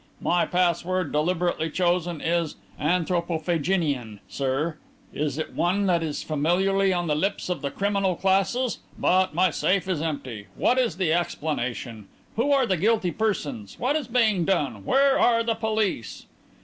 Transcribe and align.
My 0.19 0.47
password, 0.47 1.11
deliberately 1.11 1.69
chosen, 1.69 2.21
is 2.21 2.55
'anthropophaginian,' 2.79 4.17
sir. 4.27 4.77
Is 5.13 5.37
it 5.37 5.53
one 5.53 5.85
that 5.85 6.01
is 6.01 6.23
familiarly 6.23 6.91
on 6.91 7.05
the 7.05 7.13
lips 7.13 7.49
of 7.49 7.61
the 7.61 7.69
criminal 7.69 8.15
classes? 8.15 8.79
But 8.97 9.35
my 9.35 9.51
safe 9.51 9.87
is 9.87 10.01
empty! 10.01 10.47
What 10.55 10.79
is 10.79 10.97
the 10.97 11.13
explanation? 11.13 12.07
Who 12.35 12.51
are 12.51 12.65
the 12.65 12.77
guilty 12.77 13.11
persons? 13.11 13.77
What 13.77 13.95
is 13.95 14.07
being 14.07 14.43
done? 14.43 14.85
Where 14.85 15.19
are 15.19 15.43
the 15.43 15.53
police?" 15.53 16.25